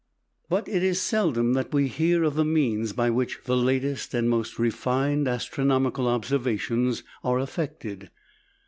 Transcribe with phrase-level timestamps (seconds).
[0.49, 4.27] But it is seldom that we hear of the means by which the latest and
[4.27, 8.09] most refined astronomical observations are effected.